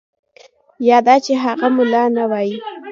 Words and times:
یا 0.87 0.97
دا 1.07 1.15
چې 1.25 1.33
هغه 1.43 1.67
ملا 1.77 2.03
نه 2.15 2.23
وای. 2.31 2.49